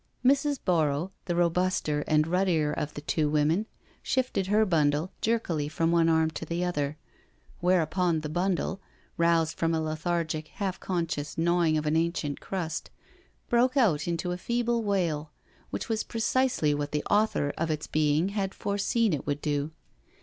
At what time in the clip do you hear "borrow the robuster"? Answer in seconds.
0.65-2.03